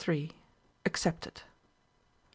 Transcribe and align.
ACCEPTED. 0.83 1.43
Mr. 1.43 1.43